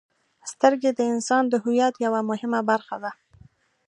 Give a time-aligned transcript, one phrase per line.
[0.51, 3.11] •سترګې د انسان د هویت یوه مهمه برخه ده.